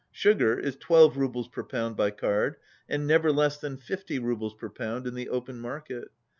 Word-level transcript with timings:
Sugar 0.11 0.57
is 0.57 0.75
12 0.77 1.15
roubles 1.15 1.47
per 1.47 1.63
pound 1.63 1.95
by 1.95 2.09
card, 2.09 2.55
and 2.89 3.05
never 3.05 3.31
less 3.31 3.57
than 3.59 3.77
50 3.77 4.17
roubles 4.17 4.55
per 4.55 4.71
pound 4.71 5.05
in 5.05 5.13
the 5.13 5.29
open 5.29 5.59
market. 5.59 6.07